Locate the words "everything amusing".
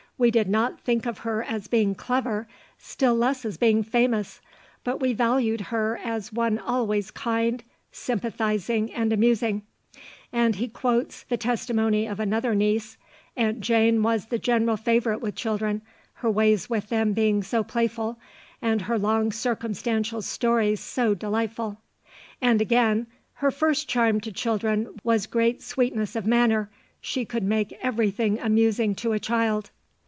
27.81-28.93